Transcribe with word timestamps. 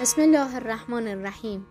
بسم 0.00 0.20
الله 0.20 0.56
الرحمن 0.56 1.08
الرحیم. 1.08 1.66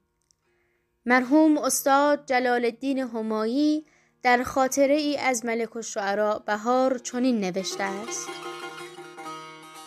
مرحوم 1.05 1.57
استاد 1.57 2.25
جلال 2.25 2.65
الدین 2.65 2.99
همایی 2.99 3.85
در 4.23 4.43
خاطره 4.43 4.95
ای 4.95 5.17
از 5.17 5.45
ملک 5.45 5.75
الشعراء 5.75 6.39
بهار 6.39 6.97
چنین 6.97 7.39
نوشته 7.39 7.83
است. 7.83 8.29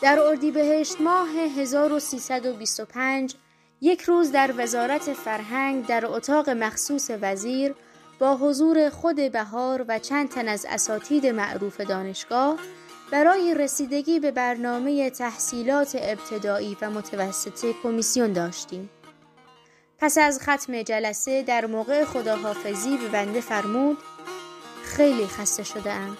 در 0.02 0.20
اردیبهشت 0.20 1.00
ماه 1.00 1.28
1325 1.28 3.34
یک 3.80 4.02
روز 4.02 4.32
در 4.32 4.54
وزارت 4.56 5.12
فرهنگ 5.12 5.86
در 5.86 6.06
اتاق 6.06 6.50
مخصوص 6.50 7.10
وزیر 7.20 7.74
با 8.18 8.36
حضور 8.36 8.90
خود 8.90 9.32
بهار 9.32 9.84
و 9.88 9.98
چند 9.98 10.28
تن 10.28 10.48
از 10.48 10.66
اساتید 10.68 11.26
معروف 11.26 11.80
دانشگاه 11.80 12.58
برای 13.10 13.54
رسیدگی 13.54 14.20
به 14.20 14.30
برنامه 14.30 15.10
تحصیلات 15.10 15.96
ابتدایی 16.00 16.76
و 16.80 16.90
متوسطه 16.90 17.74
کمیسیون 17.82 18.32
داشتیم. 18.32 18.90
پس 19.98 20.18
از 20.18 20.40
ختم 20.42 20.82
جلسه 20.82 21.42
در 21.42 21.66
موقع 21.66 22.04
خداحافظی 22.04 22.96
به 22.96 23.08
بنده 23.08 23.40
فرمود 23.40 23.98
خیلی 24.84 25.26
خسته 25.26 25.62
شده 25.62 25.92
ام. 25.92 26.16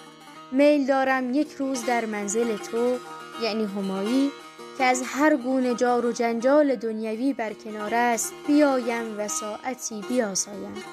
میل 0.51 0.85
دارم 0.85 1.33
یک 1.33 1.51
روز 1.51 1.85
در 1.85 2.05
منزل 2.05 2.57
تو 2.57 2.97
یعنی 3.41 3.65
همایی 3.65 4.31
که 4.77 4.83
از 4.83 5.03
هر 5.05 5.35
گونه 5.35 5.75
جار 5.75 6.05
و 6.05 6.11
جنجال 6.11 6.75
دنیوی 6.75 7.33
برکنار 7.33 7.95
است 7.95 8.33
بیایم 8.47 9.19
و 9.19 9.27
ساعتی 9.27 10.01
بیاسایم 10.09 10.83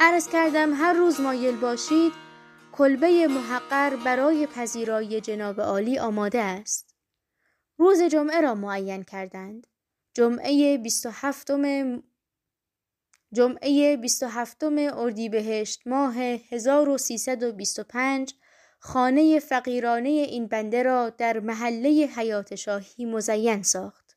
عرض 0.00 0.28
کردم 0.28 0.74
هر 0.74 0.92
روز 0.92 1.20
مایل 1.20 1.56
باشید 1.56 2.12
کلبه 2.78 3.26
محقر 3.26 3.96
برای 3.96 4.46
پذیرایی 4.46 5.20
جناب 5.20 5.60
عالی 5.60 5.98
آماده 5.98 6.40
است 6.40 6.94
روز 7.78 8.02
جمعه 8.02 8.40
را 8.40 8.54
معین 8.54 9.02
کردند 9.02 9.66
جمعه 10.14 10.78
27 10.78 11.50
جمعه 13.32 13.96
27 13.96 14.62
اردیبهشت 14.62 15.86
ماه 15.86 16.16
1325 16.16 18.34
خانه 18.78 19.38
فقیرانه 19.38 20.08
این 20.08 20.46
بنده 20.46 20.82
را 20.82 21.10
در 21.10 21.40
محله 21.40 21.88
حیات 21.88 22.54
شاهی 22.54 23.04
مزین 23.04 23.62
ساخت. 23.62 24.16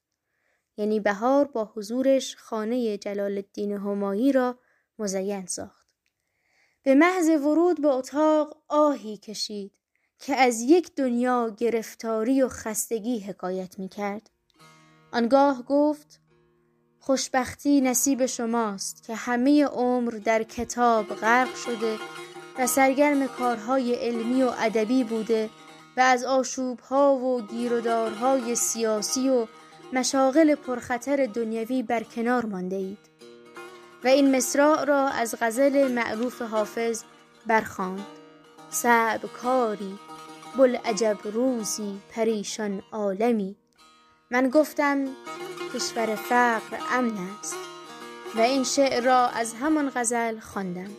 یعنی 0.78 1.00
بهار 1.00 1.46
با 1.46 1.72
حضورش 1.76 2.36
خانه 2.36 2.98
جلال 2.98 3.32
الدین 3.32 3.72
همایی 3.72 4.32
را 4.32 4.60
مزین 5.00 5.46
ساخت. 5.46 5.79
به 6.90 6.96
محض 6.96 7.30
ورود 7.30 7.82
به 7.82 7.88
اتاق 7.88 8.58
آهی 8.68 9.18
کشید 9.18 9.72
که 10.20 10.36
از 10.36 10.62
یک 10.62 10.96
دنیا 10.96 11.56
گرفتاری 11.58 12.42
و 12.42 12.48
خستگی 12.48 13.20
حکایت 13.20 13.80
می 13.80 13.90
کرد. 13.90 14.30
آنگاه 15.12 15.64
گفت 15.64 16.22
خوشبختی 17.00 17.82
نصیب 17.82 18.26
شماست 18.26 19.04
که 19.04 19.16
همه 19.16 19.66
عمر 19.66 20.12
در 20.12 20.44
کتاب 20.44 21.06
غرق 21.06 21.56
شده 21.56 21.98
و 22.60 22.68
سرگرم 22.68 23.28
کارهای 23.28 23.96
علمی 23.96 24.44
و 24.44 24.52
ادبی 24.58 25.04
بوده 25.04 25.50
و 25.98 26.02
از 26.02 26.24
آشوبها 26.24 27.16
و 27.16 27.42
گیرودارهای 27.42 28.56
سیاسی 28.56 29.30
و 29.30 29.48
مشاغل 29.94 30.56
پرخطر 30.56 31.26
دنیوی 31.26 31.84
برکنار 31.84 32.46
مانده 32.46 32.76
اید 32.76 33.09
و 34.04 34.08
این 34.08 34.36
مصراع 34.36 34.84
را 34.84 35.08
از 35.08 35.36
غزل 35.42 35.92
معروف 35.92 36.42
حافظ 36.42 37.04
برخواند. 37.46 38.06
صعب 38.70 39.22
کاری 39.26 40.00
بل 40.58 40.76
عجب 40.76 41.18
روزی 41.24 42.00
پریشان 42.16 42.82
عالمی. 42.92 43.56
من 44.32 44.50
گفتم 44.50 45.06
کشور 45.74 46.16
فقر 46.16 46.78
امن 46.92 47.18
است 47.40 47.56
و 48.36 48.40
این 48.40 48.64
شعر 48.64 49.04
را 49.04 49.28
از 49.28 49.54
همان 49.54 49.92
غزل 49.96 50.40
خواندم. 50.40 50.90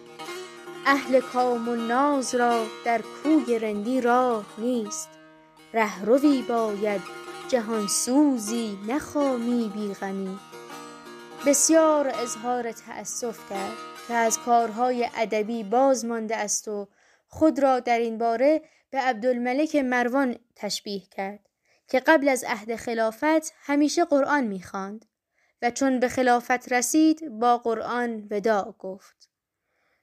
اهل 0.86 1.20
کام 1.20 1.68
و 1.68 1.74
ناز 1.76 2.34
را 2.34 2.66
در 2.84 3.02
کوی 3.22 3.58
رندی 3.58 4.00
راه 4.00 4.44
نیست. 4.58 5.08
رهروی 5.74 6.42
باید 6.42 7.00
جهان 7.48 7.86
سوزی 7.86 8.78
نه 8.86 8.98
خامی 8.98 9.72
بی 9.74 9.94
غمی. 9.94 10.38
بسیار 11.46 12.08
اظهار 12.08 12.72
تأسف 12.72 13.50
کرد 13.50 13.76
که 14.08 14.14
از 14.14 14.38
کارهای 14.38 15.08
ادبی 15.16 15.62
باز 15.64 16.04
مانده 16.04 16.36
است 16.36 16.68
و 16.68 16.88
خود 17.28 17.58
را 17.58 17.80
در 17.80 17.98
این 17.98 18.18
باره 18.18 18.62
به 18.90 18.98
عبدالملک 18.98 19.76
مروان 19.76 20.36
تشبیه 20.56 21.02
کرد 21.10 21.48
که 21.88 22.00
قبل 22.00 22.28
از 22.28 22.44
عهد 22.44 22.76
خلافت 22.76 23.52
همیشه 23.56 24.04
قرآن 24.04 24.44
می‌خواند 24.44 25.04
و 25.62 25.70
چون 25.70 26.00
به 26.00 26.08
خلافت 26.08 26.72
رسید 26.72 27.28
با 27.38 27.58
قرآن 27.58 28.28
وداع 28.30 28.74
گفت. 28.78 29.30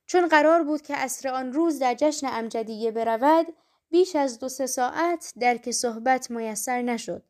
چون 0.06 0.28
قرار 0.28 0.64
بود 0.64 0.82
که 0.82 0.96
عصر 0.96 1.30
آن 1.30 1.54
روز 1.54 1.80
در 1.80 1.94
جشن 1.94 2.28
امجدیه 2.28 2.92
برود 2.92 3.48
بیش 3.90 4.16
از 4.16 4.40
دو 4.40 4.50
سه 4.50 4.68
ساعت 4.68 5.34
درک 5.40 5.72
صحبت 5.72 6.32
میسر 6.32 6.82
نشد. 6.82 7.24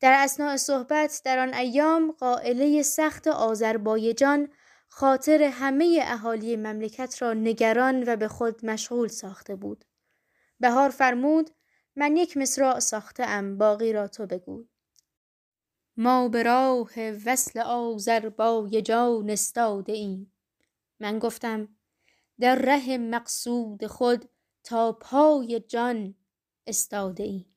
در 0.00 0.12
اسناع 0.24 0.56
صحبت 0.56 1.20
در 1.24 1.38
آن 1.38 1.54
ایام 1.54 2.12
قائله 2.12 2.82
سخت 2.82 3.26
آذربایجان 3.26 4.48
خاطر 4.88 5.42
همه 5.42 6.00
اهالی 6.02 6.56
مملکت 6.56 7.22
را 7.22 7.34
نگران 7.34 8.04
و 8.06 8.16
به 8.16 8.28
خود 8.28 8.66
مشغول 8.66 9.08
ساخته 9.08 9.56
بود. 9.56 9.84
بهار 10.60 10.90
فرمود 10.90 11.50
من 11.96 12.16
یک 12.16 12.36
مصرع 12.36 12.78
ساخته 12.78 13.26
ام 13.26 13.58
باقی 13.58 13.92
را 13.92 14.08
تو 14.08 14.26
بگو. 14.26 14.64
ما 15.96 16.28
به 16.28 16.42
راه 16.42 17.10
وصل 17.26 17.60
آذربایجان 17.60 19.30
استاده 19.30 19.92
ایم. 19.92 20.32
من 21.00 21.18
گفتم 21.18 21.68
در 22.40 22.54
ره 22.54 22.98
مقصود 22.98 23.86
خود 23.86 24.28
تا 24.64 24.92
پای 24.92 25.60
جان 25.60 26.14
استاده 26.66 27.22
ایم. 27.22 27.55